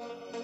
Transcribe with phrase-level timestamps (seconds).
[0.00, 0.37] you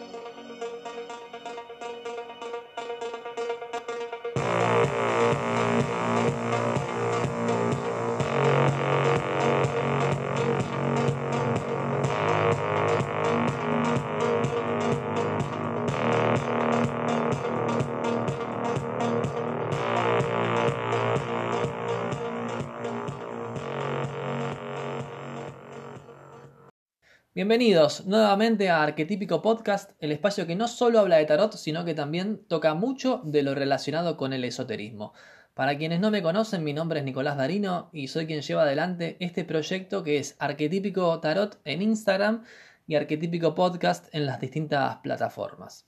[27.44, 31.92] Bienvenidos nuevamente a Arquetípico Podcast, el espacio que no solo habla de tarot, sino que
[31.92, 35.12] también toca mucho de lo relacionado con el esoterismo.
[35.52, 39.18] Para quienes no me conocen, mi nombre es Nicolás Darino y soy quien lleva adelante
[39.20, 42.44] este proyecto que es Arquetípico Tarot en Instagram
[42.86, 45.86] y Arquetípico Podcast en las distintas plataformas.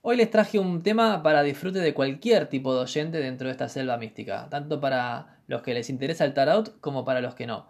[0.00, 3.68] Hoy les traje un tema para disfrute de cualquier tipo de oyente dentro de esta
[3.68, 7.68] selva mística, tanto para los que les interesa el tarot como para los que no.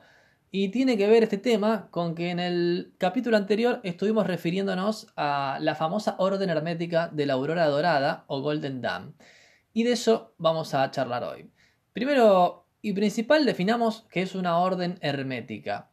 [0.57, 5.59] Y tiene que ver este tema con que en el capítulo anterior estuvimos refiriéndonos a
[5.61, 9.17] la famosa orden hermética de la aurora dorada o Golden Dawn.
[9.73, 11.51] Y de eso vamos a charlar hoy.
[11.93, 15.91] Primero y principal definamos qué es una orden hermética.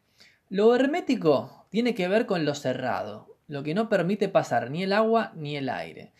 [0.48, 4.92] Lo hermético tiene que ver con lo cerrado, lo que no permite pasar ni el
[4.92, 6.12] agua ni el aire.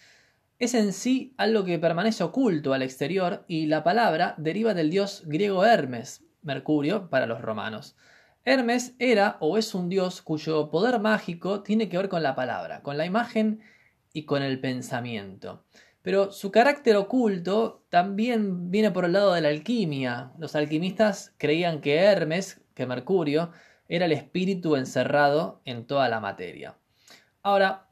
[0.58, 5.22] Es en sí algo que permanece oculto al exterior y la palabra deriva del dios
[5.26, 7.94] griego Hermes, Mercurio para los romanos.
[8.44, 12.82] Hermes era o es un dios cuyo poder mágico tiene que ver con la palabra,
[12.82, 13.60] con la imagen
[14.12, 15.64] y con el pensamiento.
[16.02, 20.32] Pero su carácter oculto también viene por el lado de la alquimia.
[20.38, 23.52] Los alquimistas creían que Hermes, que Mercurio,
[23.88, 26.76] era el espíritu encerrado en toda la materia.
[27.42, 27.86] Ahora,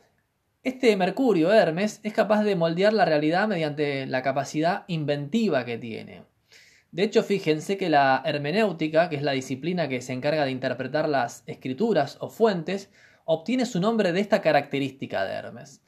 [0.64, 6.24] este Mercurio, Hermes, es capaz de moldear la realidad mediante la capacidad inventiva que tiene.
[6.92, 11.08] De hecho, fíjense que la hermenéutica, que es la disciplina que se encarga de interpretar
[11.08, 12.90] las escrituras o fuentes,
[13.24, 15.82] obtiene su nombre de esta característica de Hermes.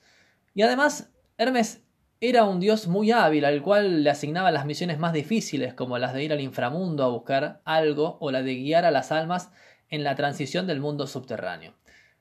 [0.55, 1.83] Y además, Hermes
[2.20, 6.14] era un dios muy hábil al cual le asignaba las misiones más difíciles, como las
[6.14, 9.50] de ir al inframundo a buscar algo o la de guiar a las almas
[9.88, 11.75] en la transición del mundo subterráneo.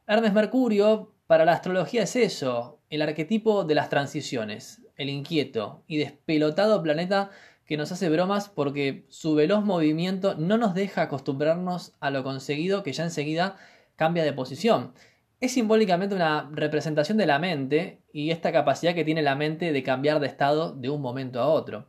[0.08, 5.98] Hermes Mercurio, para la astrología es eso, el arquetipo de las transiciones, el inquieto y
[5.98, 7.30] despelotado planeta
[7.72, 12.84] que nos hace bromas porque su veloz movimiento no nos deja acostumbrarnos a lo conseguido
[12.84, 13.56] que ya enseguida
[13.96, 14.92] cambia de posición.
[15.40, 19.84] Es simbólicamente una representación de la mente y esta capacidad que tiene la mente de
[19.84, 21.88] cambiar de estado de un momento a otro.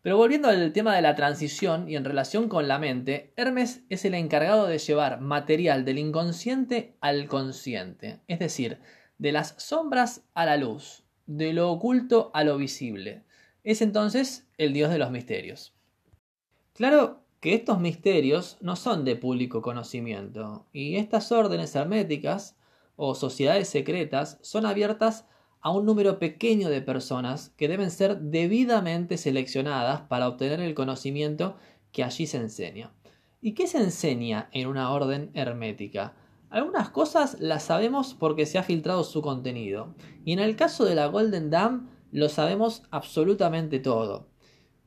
[0.00, 4.06] Pero volviendo al tema de la transición y en relación con la mente, Hermes es
[4.06, 8.78] el encargado de llevar material del inconsciente al consciente, es decir,
[9.18, 13.24] de las sombras a la luz, de lo oculto a lo visible.
[13.64, 15.72] Es entonces el Dios de los misterios.
[16.74, 22.56] Claro que estos misterios no son de público conocimiento, y estas órdenes herméticas
[22.96, 25.26] o sociedades secretas son abiertas
[25.60, 31.56] a un número pequeño de personas que deben ser debidamente seleccionadas para obtener el conocimiento
[31.92, 32.92] que allí se enseña.
[33.40, 36.14] ¿Y qué se enseña en una orden hermética?
[36.50, 39.94] Algunas cosas las sabemos porque se ha filtrado su contenido,
[40.24, 44.28] y en el caso de la Golden Dam lo sabemos absolutamente todo.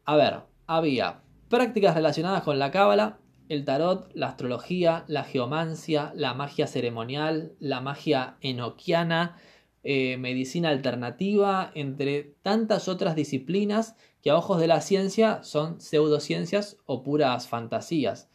[0.05, 3.19] A ver, había prácticas relacionadas con la cábala,
[3.49, 9.37] el tarot, la astrología, la geomancia, la magia ceremonial, la magia enoquiana,
[9.83, 16.77] eh, medicina alternativa, entre tantas otras disciplinas que a ojos de la ciencia son pseudociencias
[16.85, 18.29] o puras fantasías.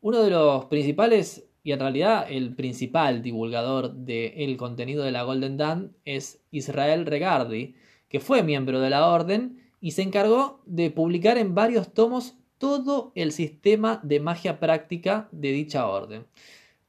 [0.00, 5.56] Uno de los principales, y en realidad el principal divulgador del contenido de la Golden
[5.56, 7.74] Dawn es Israel Regardi,
[8.14, 13.10] que fue miembro de la orden y se encargó de publicar en varios tomos todo
[13.16, 16.24] el sistema de magia práctica de dicha orden.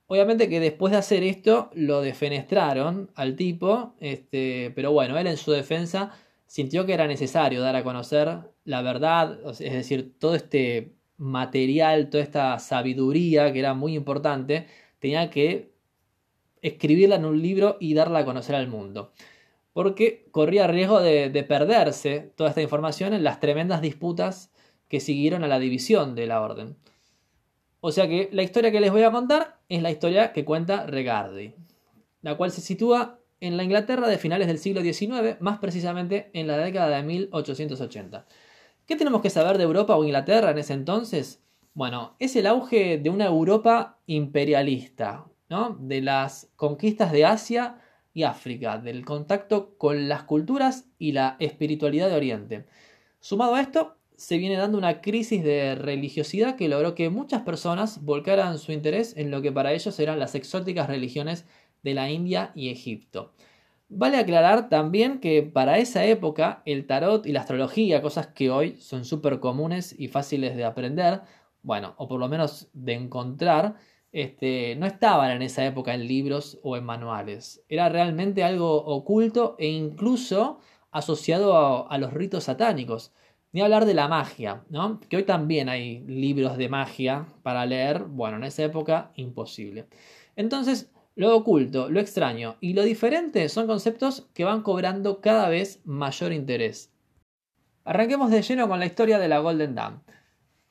[0.06, 5.38] Obviamente que después de hacer esto lo defenestraron al tipo, este, pero bueno, él en
[5.38, 6.12] su defensa
[6.46, 12.24] sintió que era necesario dar a conocer la verdad, es decir, todo este material, toda
[12.24, 14.68] esta sabiduría que era muy importante,
[15.00, 15.72] tenía que
[16.62, 19.12] escribirla en un libro y darla a conocer al mundo
[19.76, 24.50] porque corría riesgo de, perderse toda esta información en las tremendas disputas
[24.88, 26.78] que siguieron a la división de la orden.
[27.82, 30.86] O sea que la historia que les voy a contar es la historia que cuenta
[30.86, 31.56] Regardi,
[32.22, 36.48] la cual se sitúa en la Inglaterra de finales del siglo XIX, más precisamente en
[36.48, 38.26] la década de 1880.
[38.86, 41.44] ¿Qué tenemos que saber de Europa o Inglaterra en ese entonces?
[41.74, 45.76] Bueno, es el auge de una Europa imperialista, ¿no?
[45.82, 47.82] de las conquistas de Asia
[48.16, 52.66] y África, del contacto con las culturas y la espiritualidad de Oriente.
[53.20, 58.04] Sumado a esto, se viene dando una crisis de religiosidad que logró que muchas personas
[58.06, 61.46] volcaran su interés en lo que para ellos eran las exóticas religiones
[61.84, 63.34] de la India y Egipto.
[63.90, 68.78] Vale aclarar también que para esa época el tarot y la astrología, cosas que hoy
[68.78, 71.22] son súper comunes y fáciles de aprender,
[71.64, 73.76] bueno, o por lo menos de encontrar,
[74.16, 77.62] este, no estaban en esa época en libros o en manuales.
[77.68, 80.60] Era realmente algo oculto e incluso
[80.90, 83.12] asociado a, los ritos satánicos.
[83.52, 85.02] Ni hablar de la magia, ¿no?
[85.10, 88.06] Que hoy también hay libros de magia para leer.
[88.06, 89.88] Bueno, en esa época imposible.
[90.38, 95.82] Entonces, lo oculto, lo extraño y lo diferente son conceptos que van cobrando cada vez
[95.84, 96.90] mayor interés.
[97.84, 100.02] Arranquemos de lleno con la historia de la Golden Dawn.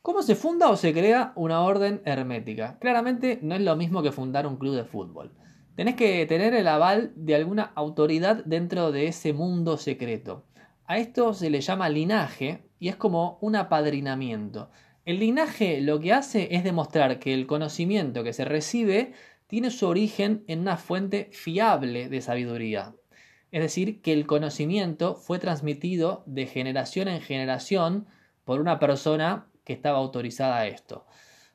[0.05, 2.77] ¿Cómo se funda o se crea una orden hermética?
[2.79, 5.33] Claramente no es lo mismo que fundar un club de fútbol.
[5.77, 10.45] Tenés que tener el aval de alguna autoridad dentro de ese mundo secreto.
[10.85, 14.71] A esto se le llama linaje y es como un apadrinamiento.
[15.06, 19.15] El linaje lo que hace es demostrar que el conocimiento que se recibe
[19.47, 22.95] tiene su origen en una fuente fiable de sabiduría.
[23.53, 28.06] Es decir, que el conocimiento fue transmitido de generación en generación
[28.45, 31.05] por una persona que estaba autorizada a esto.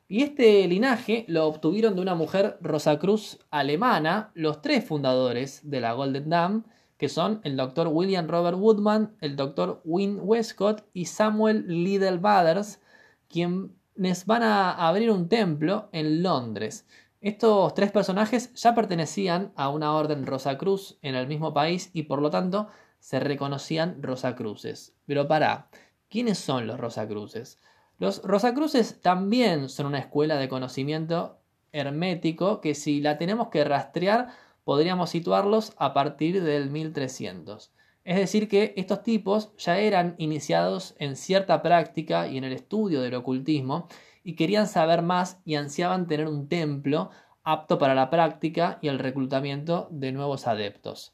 [0.08, 5.92] Y este linaje lo obtuvieron de una mujer Rosacruz alemana, los tres fundadores de la
[5.92, 6.66] Golden Dawn,
[6.96, 12.80] que son el doctor William Robert Woodman, el doctor Wynne Westcott y Samuel Liddell Bathers,
[13.28, 16.86] quienes van a abrir un templo en Londres.
[17.20, 22.20] Estos tres personajes ya pertenecían a una orden Rosacruz en el mismo país y por
[22.20, 22.68] lo tanto
[22.98, 24.94] se reconocían Rosacruces.
[25.06, 25.68] Pero para,
[26.08, 27.58] ¿quiénes son los Rosacruces?
[28.00, 31.38] Los Rosacruces también son una escuela de conocimiento
[31.70, 34.28] hermético que si la tenemos que rastrear
[34.64, 37.70] podríamos situarlos a partir del 1300.
[38.04, 43.02] Es decir, que estos tipos ya eran iniciados en cierta práctica y en el estudio
[43.02, 43.86] del ocultismo
[44.24, 47.10] y querían saber más y ansiaban tener un templo
[47.42, 51.12] apto para la práctica y el reclutamiento de nuevos adeptos.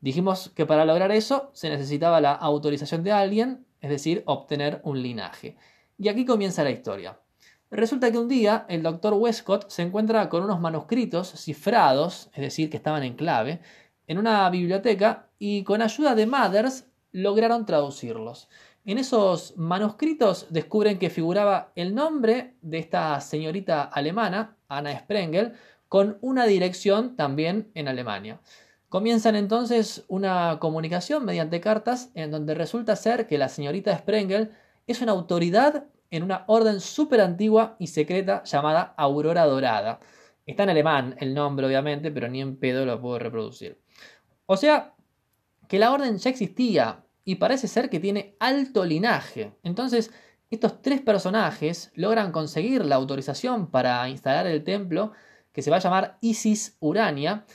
[0.00, 5.02] Dijimos que para lograr eso se necesitaba la autorización de alguien, es decir, obtener un
[5.02, 5.58] linaje.
[5.98, 7.18] Y aquí comienza la historia.
[7.70, 12.68] Resulta que un día el doctor Westcott se encuentra con unos manuscritos cifrados, es decir,
[12.68, 13.60] que estaban en clave,
[14.06, 18.48] en una biblioteca y con ayuda de Mothers lograron traducirlos.
[18.84, 25.52] En esos manuscritos descubren que figuraba el nombre de esta señorita alemana, Anna Sprengel,
[25.88, 28.40] con una dirección también en Alemania.
[28.88, 34.50] Comienzan entonces una comunicación mediante cartas en donde resulta ser que la señorita Sprengel
[34.86, 40.00] es una autoridad en una orden súper antigua y secreta llamada Aurora Dorada.
[40.44, 43.80] Está en alemán el nombre, obviamente, pero ni en pedo lo puedo reproducir.
[44.46, 44.94] O sea,
[45.68, 49.54] que la orden ya existía y parece ser que tiene alto linaje.
[49.62, 50.10] Entonces,
[50.50, 55.12] estos tres personajes logran conseguir la autorización para instalar el templo
[55.52, 57.46] que se va a llamar Isis Urania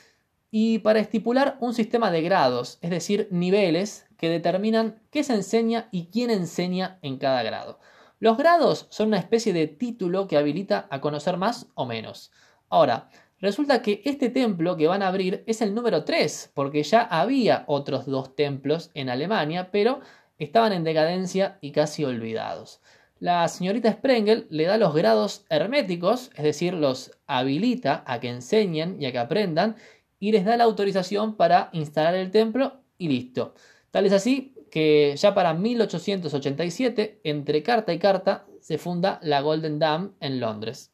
[0.49, 5.89] y para estipular un sistema de grados, es decir, niveles que determinan qué se enseña
[5.91, 7.79] y quién enseña en cada grado.
[8.19, 12.31] Los grados son una especie de título que habilita a conocer más o menos.
[12.67, 13.09] Ahora,
[13.39, 17.63] resulta que este templo que van a abrir es el número 3, porque ya había
[17.67, 20.01] otros dos templos en Alemania, pero
[20.39, 22.81] estaban en decadencia y casi olvidados.
[23.19, 29.01] La señorita Sprengel le da los grados herméticos, es decir, los habilita a que enseñen
[29.01, 29.75] y a que aprendan,
[30.19, 33.53] y les da la autorización para instalar el templo y listo.
[33.91, 39.79] Tal es así que ya para 1887, entre carta y carta, se funda la Golden
[39.79, 40.91] Dawn en Londres.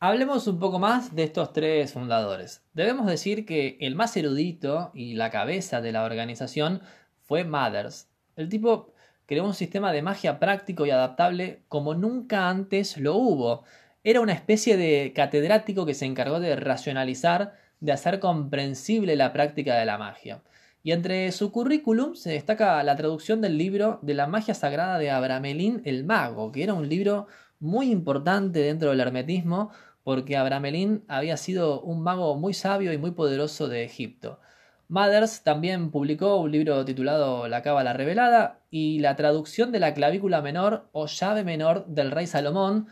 [0.00, 2.62] Hablemos un poco más de estos tres fundadores.
[2.74, 6.82] Debemos decir que el más erudito y la cabeza de la organización
[7.22, 8.08] fue Mothers.
[8.36, 8.92] El tipo
[9.24, 13.64] creó un sistema de magia práctico y adaptable como nunca antes lo hubo.
[14.02, 19.76] Era una especie de catedrático que se encargó de racionalizar, de hacer comprensible la práctica
[19.76, 20.42] de la magia.
[20.86, 25.10] Y entre su currículum se destaca la traducción del libro de la magia sagrada de
[25.10, 27.26] Abramelín el Mago, que era un libro
[27.58, 29.70] muy importante dentro del hermetismo,
[30.02, 34.40] porque Abramelín había sido un mago muy sabio y muy poderoso de Egipto.
[34.88, 40.42] Mothers también publicó un libro titulado La Cábala Revelada y la traducción de la clavícula
[40.42, 42.88] menor o llave menor del rey Salomón,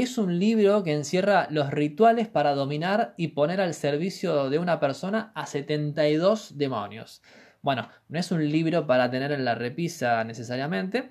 [0.00, 4.80] es un libro que encierra los rituales para dominar y poner al servicio de una
[4.80, 7.22] persona a 72 demonios.
[7.62, 11.10] Bueno, no es un libro para tener en la repisa necesariamente.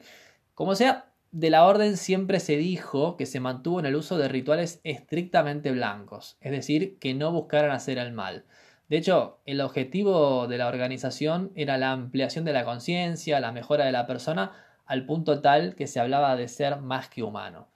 [0.53, 4.29] Como sea, de la orden siempre se dijo que se mantuvo en el uso de
[4.29, 8.45] rituales estrictamente blancos, es decir, que no buscaran hacer el mal.
[8.87, 13.85] De hecho, el objetivo de la organización era la ampliación de la conciencia, la mejora
[13.85, 14.51] de la persona,
[14.85, 17.67] al punto tal que se hablaba de ser más que humano.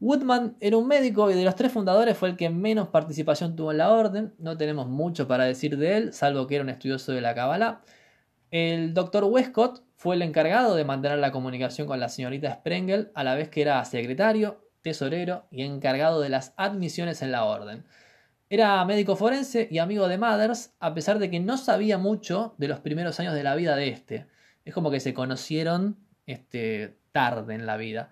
[0.00, 3.72] Woodman era un médico y de los tres fundadores fue el que menos participación tuvo
[3.72, 4.34] en la orden.
[4.38, 7.82] No tenemos mucho para decir de él, salvo que era un estudioso de la Kabbalah.
[8.50, 13.24] El doctor Westcott fue el encargado de mantener la comunicación con la señorita Sprengel, a
[13.24, 17.84] la vez que era secretario, tesorero y encargado de las admisiones en la orden.
[18.48, 22.68] Era médico forense y amigo de Mathers, a pesar de que no sabía mucho de
[22.68, 24.26] los primeros años de la vida de este.
[24.64, 28.10] Es como que se conocieron este, tarde en la vida.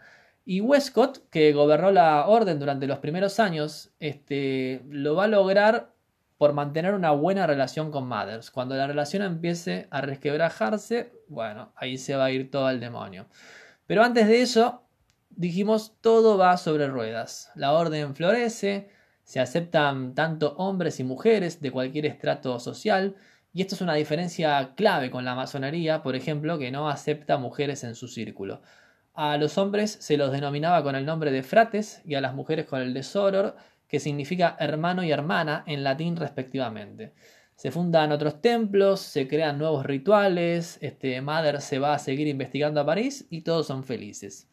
[0.48, 5.92] Y Westcott, que gobernó la orden durante los primeros años, este, lo va a lograr
[6.38, 8.52] por mantener una buena relación con Mothers.
[8.52, 13.26] Cuando la relación empiece a resquebrajarse, bueno, ahí se va a ir todo al demonio.
[13.88, 14.84] Pero antes de eso,
[15.30, 17.50] dijimos, todo va sobre ruedas.
[17.56, 18.88] La orden florece,
[19.24, 23.16] se aceptan tanto hombres y mujeres de cualquier estrato social,
[23.52, 27.82] y esto es una diferencia clave con la masonería, por ejemplo, que no acepta mujeres
[27.82, 28.62] en su círculo.
[29.18, 32.66] A los hombres se los denominaba con el nombre de frates y a las mujeres
[32.66, 33.56] con el de soror,
[33.88, 37.14] que significa hermano y hermana en latín respectivamente.
[37.54, 42.78] Se fundan otros templos, se crean nuevos rituales, este Mother se va a seguir investigando
[42.78, 44.50] a París y todos son felices.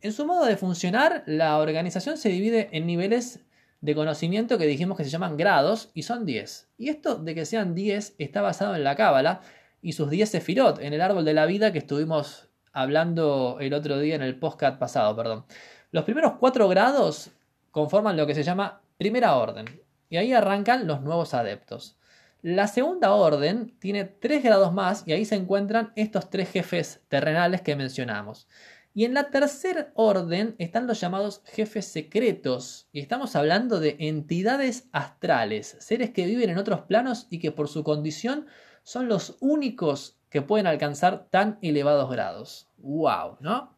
[0.00, 3.44] En su modo de funcionar, la organización se divide en niveles
[3.82, 6.70] de conocimiento que dijimos que se llaman grados y son 10.
[6.78, 9.42] Y esto de que sean 10 está basado en la Cábala
[9.82, 13.98] y sus 10 sefirot, en el árbol de la vida que estuvimos hablando el otro
[13.98, 15.44] día en el postcat pasado, perdón.
[15.90, 17.30] Los primeros cuatro grados
[17.70, 19.66] conforman lo que se llama primera orden,
[20.10, 21.98] y ahí arrancan los nuevos adeptos.
[22.42, 27.62] La segunda orden tiene tres grados más y ahí se encuentran estos tres jefes terrenales
[27.62, 28.46] que mencionamos.
[28.94, 32.88] Y en la tercera orden están los llamados jefes secretos.
[32.92, 37.68] Y estamos hablando de entidades astrales, seres que viven en otros planos y que por
[37.68, 38.46] su condición
[38.82, 42.68] son los únicos que pueden alcanzar tan elevados grados.
[42.78, 43.36] ¡Wow!
[43.40, 43.76] ¿No?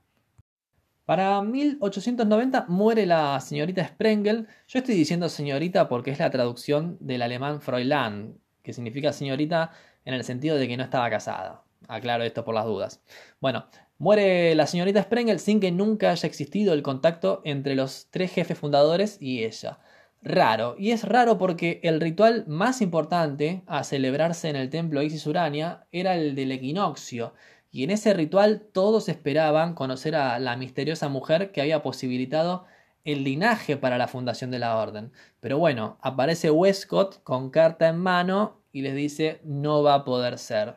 [1.05, 4.47] Para 1890 muere la señorita Sprengel.
[4.69, 9.73] Yo estoy diciendo señorita porque es la traducción del alemán Fräulein, que significa señorita
[10.05, 11.65] en el sentido de que no estaba casada.
[11.89, 13.03] Aclaro esto por las dudas.
[13.41, 13.67] Bueno,
[13.99, 18.57] muere la señorita Sprengel sin que nunca haya existido el contacto entre los tres jefes
[18.57, 19.81] fundadores y ella
[20.23, 20.75] raro.
[20.79, 25.87] Y es raro porque el ritual más importante a celebrarse en el templo Isis Urania
[25.93, 27.35] era el del equinoccio.
[27.73, 32.65] Y en ese ritual todos esperaban conocer a la misteriosa mujer que había posibilitado
[33.05, 35.13] el linaje para la fundación de la orden.
[35.41, 40.39] Pero bueno, aparece Westcott con carta en mano y les dice no va a poder
[40.39, 40.75] ser.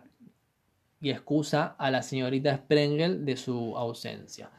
[1.01, 4.51] Y excusa a la señorita Sprengel de su ausencia.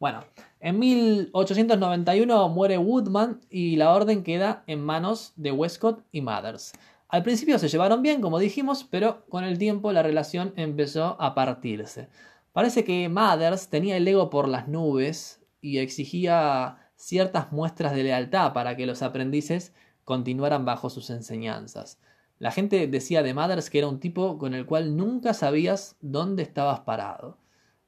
[0.00, 0.24] Bueno,
[0.60, 6.72] en 1891 muere Woodman y la orden queda en manos de Westcott y Mathers.
[7.06, 11.34] Al principio se llevaron bien, como dijimos, pero con el tiempo la relación empezó a
[11.34, 12.08] partirse.
[12.54, 18.54] Parece que Mathers tenía el ego por las nubes y exigía ciertas muestras de lealtad
[18.54, 22.00] para que los aprendices continuaran bajo sus enseñanzas.
[22.38, 26.42] La gente decía de Mathers que era un tipo con el cual nunca sabías dónde
[26.42, 27.36] estabas parado.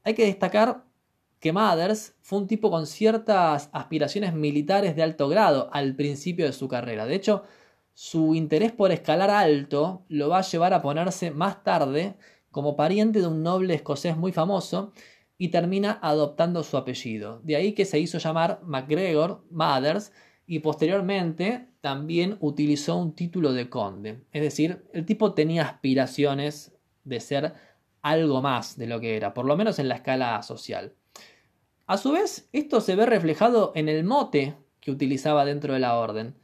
[0.05, 0.92] Hay que destacar
[1.43, 6.53] que Mathers fue un tipo con ciertas aspiraciones militares de alto grado al principio de
[6.53, 7.05] su carrera.
[7.05, 7.43] De hecho,
[7.95, 12.15] su interés por escalar alto lo va a llevar a ponerse más tarde
[12.53, 14.93] como pariente de un noble escocés muy famoso
[15.37, 17.41] y termina adoptando su apellido.
[17.43, 20.13] De ahí que se hizo llamar MacGregor Mathers
[20.47, 24.23] y posteriormente también utilizó un título de conde.
[24.31, 26.73] Es decir, el tipo tenía aspiraciones
[27.03, 27.55] de ser
[28.01, 30.95] algo más de lo que era, por lo menos en la escala social.
[31.93, 35.99] A su vez, esto se ve reflejado en el mote que utilizaba dentro de la
[35.99, 36.35] orden.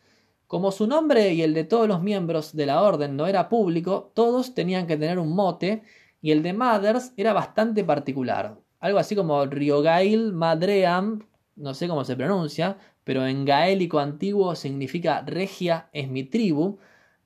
[0.47, 4.13] Como su nombre y el de todos los miembros de la orden no era público,
[4.13, 5.83] todos tenían que tener un mote
[6.21, 8.59] y el de Mothers era bastante particular.
[8.79, 11.27] Algo así como Riogail Madream,
[11.57, 16.77] no sé cómo se pronuncia, pero en gaélico antiguo significa regia es mi tribu,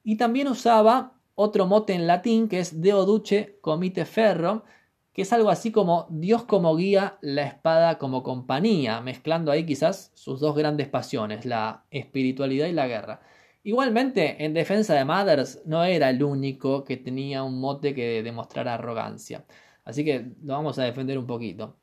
[0.05, 4.63] y también usaba otro mote en latín que es Deoduce Comite Ferro,
[5.13, 10.11] que es algo así como Dios como guía, la espada como compañía, mezclando ahí quizás
[10.15, 13.21] sus dos grandes pasiones, la espiritualidad y la guerra.
[13.65, 18.75] Igualmente, en defensa de Mothers no era el único que tenía un mote que demostrara
[18.75, 19.45] arrogancia.
[19.85, 21.77] Así que lo vamos a defender un poquito.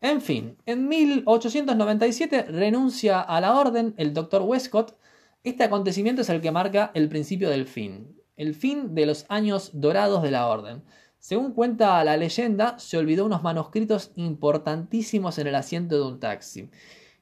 [0.00, 4.42] En fin, en 1897 renuncia a la orden el Dr.
[4.42, 4.96] Westcott.
[5.42, 9.70] Este acontecimiento es el que marca el principio del fin, el fin de los años
[9.74, 10.82] dorados de la orden.
[11.20, 16.70] Según cuenta la leyenda, se olvidó unos manuscritos importantísimos en el asiento de un taxi.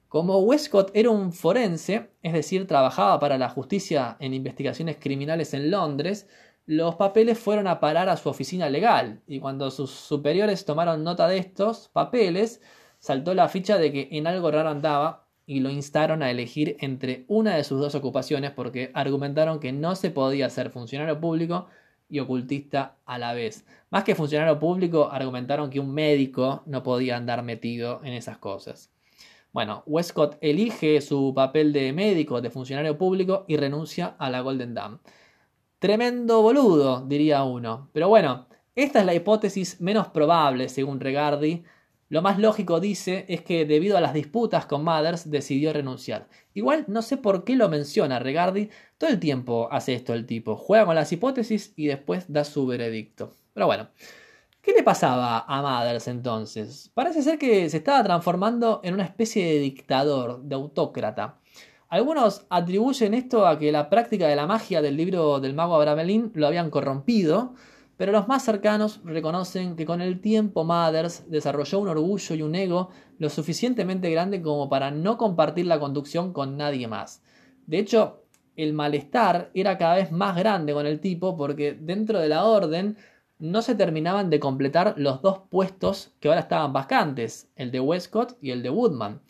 [0.07, 5.73] Como Westcott era un forense, es decir, trabajaba para la justicia en investigaciones criminales en
[5.73, 6.29] Londres,
[6.65, 11.27] los papeles fueron a parar a su oficina legal y cuando sus superiores tomaron nota
[11.27, 12.63] de estos papeles,
[13.01, 17.25] saltó la ficha de que en algo raro andaba y lo instaron a elegir entre
[17.27, 21.67] una de sus dos ocupaciones porque argumentaron que no se podía ser funcionario público
[22.09, 23.65] y ocultista a la vez.
[23.91, 28.91] Más que funcionario público, argumentaron que un médico no podía andar metido en esas cosas.
[29.53, 34.75] Bueno, Westcott elige su papel de médico, de funcionario público y renuncia a la Golden
[34.75, 35.01] Dam.
[35.79, 37.89] Tremendo boludo, diría uno.
[37.93, 41.65] Pero bueno, esta es la hipótesis menos probable, según Regardi.
[42.11, 46.29] Lo más lógico, dice, es que debido a las disputas con Mothers decidió renunciar.
[46.55, 48.71] Igual no sé por qué lo menciona Regardi.
[48.97, 50.57] Todo el tiempo hace esto el tipo.
[50.57, 53.35] Juega con las hipótesis y después da su veredicto.
[53.53, 53.89] Pero bueno,
[54.63, 56.91] ¿qué le pasaba a Mothers entonces?
[56.95, 61.39] Parece ser que se estaba transformando en una especie de dictador, de autócrata.
[61.91, 66.33] Algunos atribuyen esto a que la práctica de la magia del libro del mago Abramelin
[66.35, 67.55] lo habían corrompido,
[67.99, 72.55] pero los más cercanos reconocen que con el tiempo Mothers desarrolló un orgullo y un
[72.55, 77.23] ego lo suficientemente grande como para no compartir la conducción con nadie más.
[77.67, 78.23] De hecho,
[78.55, 82.97] el malestar era cada vez más grande con el tipo porque dentro de la orden
[83.41, 88.37] no se terminaban de completar los dos puestos que ahora estaban vacantes, el de Westcott
[88.41, 89.23] y el de Woodman.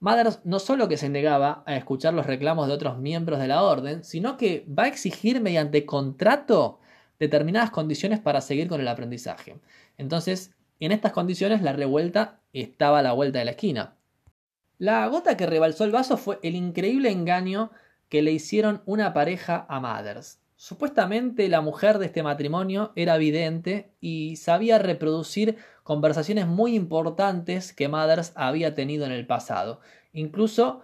[0.00, 3.62] Mothers no solo que se negaba a escuchar los reclamos de otros miembros de la
[3.62, 6.80] orden, sino que va a exigir mediante contrato
[7.18, 9.56] determinadas condiciones para seguir con el aprendizaje.
[9.98, 13.96] Entonces, en estas condiciones la revuelta estaba a la vuelta de la esquina.
[14.78, 17.70] La gota que rebalsó el vaso fue el increíble engaño
[18.08, 20.40] que le hicieron una pareja a Mothers.
[20.56, 27.88] Supuestamente la mujer de este matrimonio era vidente y sabía reproducir conversaciones muy importantes que
[27.88, 29.80] Mothers había tenido en el pasado.
[30.12, 30.82] Incluso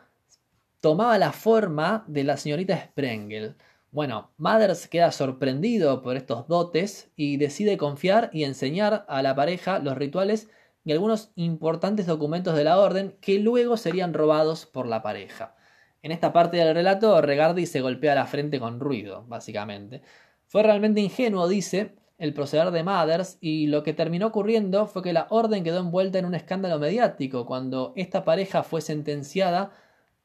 [0.80, 3.56] tomaba la forma de la señorita Sprengel.
[3.92, 9.80] Bueno, Mothers queda sorprendido por estos dotes y decide confiar y enseñar a la pareja
[9.80, 10.49] los rituales
[10.85, 15.56] y algunos importantes documentos de la orden que luego serían robados por la pareja.
[16.02, 20.02] En esta parte del relato, Regardi se golpea la frente con ruido, básicamente.
[20.47, 25.12] Fue realmente ingenuo, dice, el proceder de Mothers y lo que terminó ocurriendo fue que
[25.12, 29.73] la orden quedó envuelta en un escándalo mediático cuando esta pareja fue sentenciada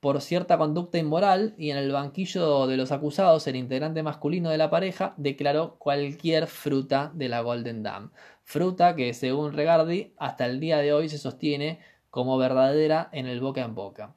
[0.06, 4.60] por cierta conducta inmoral y en el banquillo de los acusados el integrante masculino de
[4.60, 8.12] la pareja declaró cualquier fruta de la Golden Dam.
[8.44, 11.80] Fruta que según Regardi hasta el día de hoy se sostiene
[12.12, 14.14] como verdadera en el boca en boca.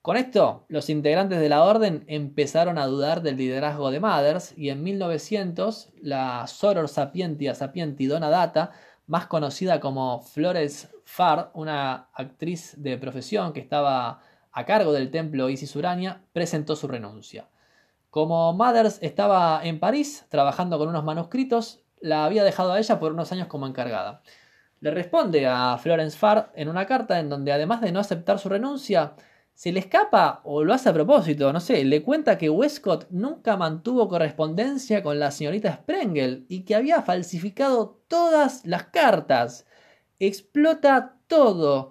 [0.00, 4.70] Con esto, los integrantes de la orden empezaron a dudar del liderazgo de Mothers y
[4.70, 8.70] en 1900 la Soror Sapientia Sapienti Dona Data,
[9.06, 15.48] más conocida como Flores Farr, una actriz de profesión que estaba a cargo del templo
[15.48, 17.48] Isis Urania, presentó su renuncia.
[18.10, 23.12] Como Mothers estaba en París trabajando con unos manuscritos, la había dejado a ella por
[23.12, 24.22] unos años como encargada.
[24.80, 28.48] Le responde a Florence Farr en una carta en donde además de no aceptar su
[28.48, 29.14] renuncia,
[29.58, 33.56] se le escapa o lo hace a propósito, no sé, le cuenta que Westcott nunca
[33.56, 39.66] mantuvo correspondencia con la señorita Sprengel y que había falsificado todas las cartas.
[40.20, 41.90] Explota todo.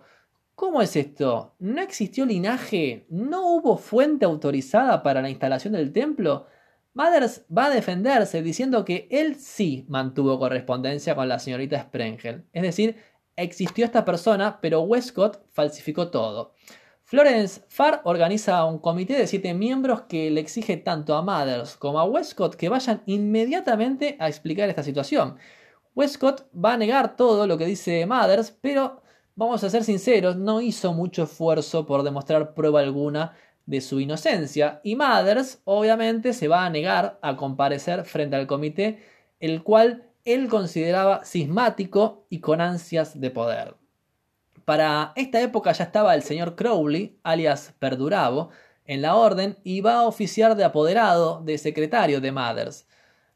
[0.57, 1.53] ¿Cómo es esto?
[1.59, 3.05] ¿No existió linaje?
[3.11, 6.47] ¿No hubo fuente autorizada para la instalación del templo?
[6.95, 12.47] Mothers va a defenderse diciendo que él sí mantuvo correspondencia con la señorita Sprengel.
[12.53, 12.95] Es decir,
[13.35, 16.55] existió esta persona, pero Westcott falsificó todo.
[17.03, 21.99] Florence Farr organiza un comité de siete miembros que le exige tanto a Mothers como
[21.99, 25.37] a Westcott que vayan inmediatamente a explicar esta situación.
[25.93, 29.03] Westcott va a negar todo lo que dice Mothers, pero
[29.37, 34.81] vamos a ser sinceros, no hizo mucho esfuerzo por demostrar prueba alguna de su inocencia
[34.83, 39.03] y Mothers obviamente se va a negar a comparecer frente al comité,
[39.39, 43.75] el cual él consideraba cismático y con ansias de poder.
[44.65, 48.49] Para esta época ya estaba el señor Crowley, alias Perdurabo,
[48.85, 52.87] en la orden y va a oficiar de apoderado de secretario de Mothers.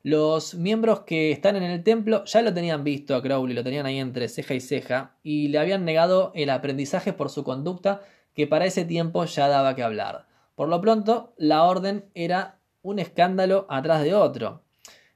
[0.04, 3.86] Los miembros que están en el templo ya lo tenían visto a Crowley, lo tenían
[3.86, 8.02] ahí entre ceja y ceja, y le habían negado el aprendizaje por su conducta
[8.34, 10.26] que para ese tiempo ya daba que hablar.
[10.56, 14.64] Por lo pronto, la orden era un escándalo atrás de otro.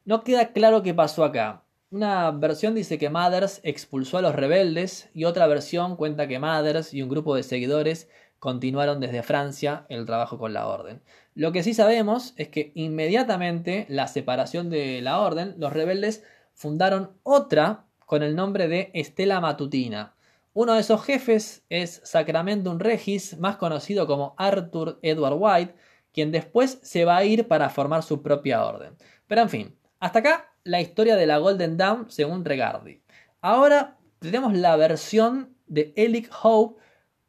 [0.05, 1.63] No queda claro qué pasó acá.
[1.89, 6.93] Una versión dice que Mothers expulsó a los rebeldes y otra versión cuenta que Mothers
[6.93, 8.07] y un grupo de seguidores
[8.45, 11.01] continuaron desde Francia el trabajo con la orden.
[11.33, 17.17] Lo que sí sabemos es que inmediatamente la separación de la orden, los rebeldes fundaron
[17.23, 20.13] otra con el nombre de Estela Matutina.
[20.53, 25.75] Uno de esos jefes es Sacramentum Regis, más conocido como Arthur Edward White,
[26.13, 28.95] quien después se va a ir para formar su propia orden.
[29.25, 33.01] Pero en fin, hasta acá la historia de la Golden Dawn según Regardi.
[33.41, 36.79] Ahora tenemos la versión de Elick Hope,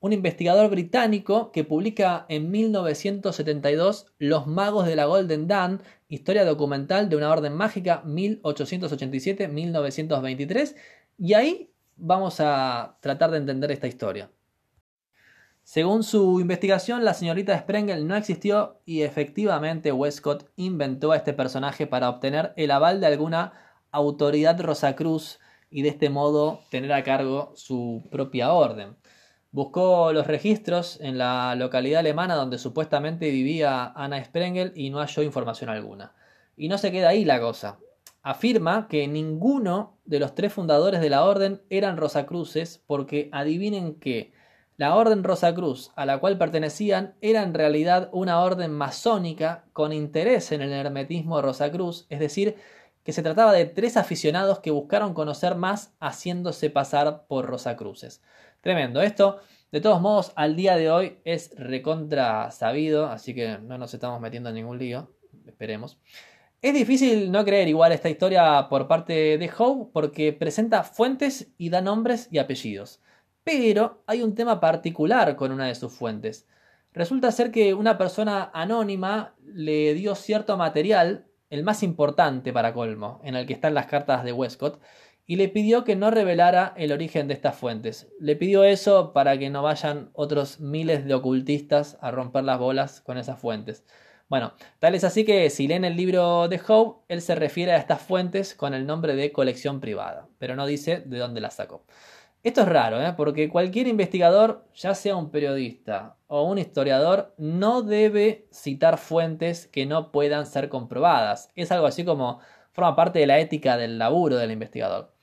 [0.06, 7.08] un investigador británico que publica en 1972 Los magos de la Golden Dawn, historia documental
[7.08, 10.76] de una orden mágica 1887-1923,
[11.18, 14.30] y ahí vamos a tratar de entender esta historia.
[15.64, 21.88] Según su investigación, la señorita Sprengel no existió y efectivamente Westcott inventó a este personaje
[21.88, 23.52] para obtener el aval de alguna
[23.90, 28.94] autoridad Rosacruz y de este modo tener a cargo su propia orden.
[29.56, 35.22] Buscó los registros en la localidad alemana donde supuestamente vivía Anna Sprengel y no halló
[35.22, 36.12] información alguna.
[36.58, 37.78] Y no se queda ahí la cosa.
[38.22, 44.34] Afirma que ninguno de los tres fundadores de la orden eran Rosacruces porque adivinen que
[44.76, 50.52] la orden Rosacruz a la cual pertenecían era en realidad una orden masónica con interés
[50.52, 52.56] en el hermetismo Rosacruz, es decir,
[53.04, 58.20] que se trataba de tres aficionados que buscaron conocer más haciéndose pasar por Rosacruces.
[58.66, 59.00] Tremendo.
[59.00, 59.38] Esto,
[59.70, 64.20] de todos modos, al día de hoy es recontra sabido, así que no nos estamos
[64.20, 65.14] metiendo en ningún lío.
[65.46, 66.00] Esperemos.
[66.60, 71.70] Es difícil no creer igual esta historia por parte de Howe porque presenta fuentes y
[71.70, 73.00] da nombres y apellidos.
[73.44, 76.48] Pero hay un tema particular con una de sus fuentes.
[76.92, 83.20] Resulta ser que una persona anónima le dio cierto material, el más importante para colmo,
[83.22, 84.80] en el que están las cartas de Westcott,
[85.26, 88.08] y le pidió que no revelara el origen de estas fuentes.
[88.20, 93.00] Le pidió eso para que no vayan otros miles de ocultistas a romper las bolas
[93.00, 93.84] con esas fuentes.
[94.28, 97.76] Bueno, tal es así que si leen el libro de Howe, él se refiere a
[97.76, 101.84] estas fuentes con el nombre de colección privada, pero no dice de dónde las sacó.
[102.42, 103.12] Esto es raro, ¿eh?
[103.16, 109.86] porque cualquier investigador, ya sea un periodista o un historiador, no debe citar fuentes que
[109.86, 111.50] no puedan ser comprobadas.
[111.56, 112.40] Es algo así como
[112.72, 115.15] forma parte de la ética del laburo del investigador.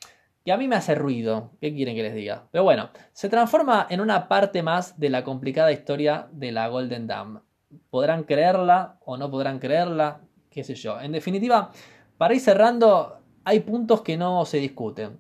[0.46, 2.48] Y a mí me hace ruido, ¿qué quieren que les diga?
[2.52, 7.08] Pero bueno, se transforma en una parte más de la complicada historia de la Golden
[7.08, 7.42] Dam.
[7.90, 11.00] Podrán creerla o no podrán creerla, qué sé yo.
[11.00, 11.72] En definitiva,
[12.18, 15.18] para ir cerrando, hay puntos que no se discuten.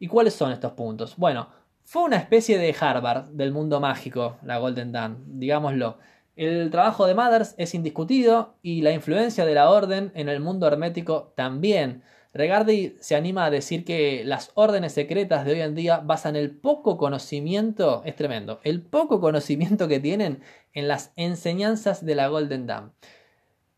[0.00, 1.16] ¿Y cuáles son estos puntos?
[1.16, 1.48] Bueno,
[1.84, 5.98] fue una especie de Harvard del mundo mágico, la Golden Dawn, digámoslo.
[6.34, 10.66] El trabajo de Mathers es indiscutido y la influencia de la orden en el mundo
[10.66, 12.02] hermético también.
[12.36, 16.50] Regardi se anima a decir que las órdenes secretas de hoy en día basan el
[16.50, 22.66] poco conocimiento, es tremendo, el poco conocimiento que tienen en las enseñanzas de la Golden
[22.66, 22.92] Dawn.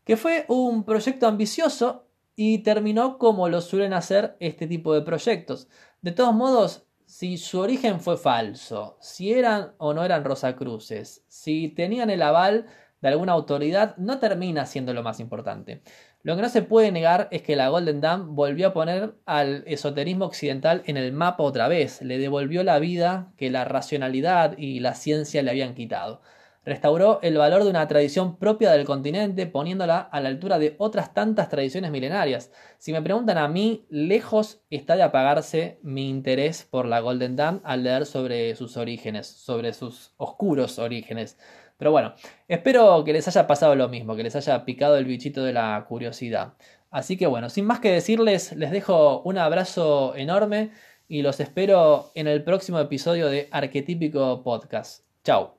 [0.03, 5.67] Que fue un proyecto ambicioso y terminó como lo suelen hacer este tipo de proyectos.
[6.01, 11.69] De todos modos, si su origen fue falso, si eran o no eran Rosacruces, si
[11.69, 12.67] tenían el aval
[13.01, 15.81] de alguna autoridad, no termina siendo lo más importante.
[16.21, 19.63] Lo que no se puede negar es que la Golden Dawn volvió a poner al
[19.67, 24.79] esoterismo occidental en el mapa otra vez, le devolvió la vida que la racionalidad y
[24.79, 26.21] la ciencia le habían quitado
[26.69, 31.13] restauró el valor de una tradición propia del continente, poniéndola a la altura de otras
[31.13, 32.51] tantas tradiciones milenarias.
[32.77, 37.61] Si me preguntan a mí, lejos está de apagarse mi interés por la Golden Dawn
[37.63, 41.37] al leer sobre sus orígenes, sobre sus oscuros orígenes.
[41.79, 42.13] Pero bueno,
[42.49, 45.85] espero que les haya pasado lo mismo, que les haya picado el bichito de la
[45.87, 46.55] curiosidad.
[46.91, 50.71] Así que bueno, sin más que decirles, les dejo un abrazo enorme
[51.07, 55.05] y los espero en el próximo episodio de Arquetípico Podcast.
[55.23, 55.58] Chao.